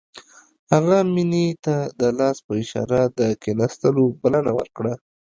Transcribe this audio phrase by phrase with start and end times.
[0.73, 4.93] هغه مينې ته د لاس په اشاره د کښېناستو بلنه ورکړه.